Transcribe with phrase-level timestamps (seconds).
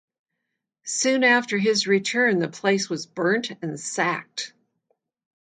[0.87, 4.51] Soon after his return the place was burnt and sacked.